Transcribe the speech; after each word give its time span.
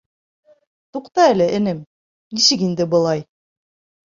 —Туҡта 0.97 1.25
әле, 1.33 1.49
энем, 1.59 1.83
нисек 2.39 2.65
инде 2.71 2.89
былай... 2.97 3.23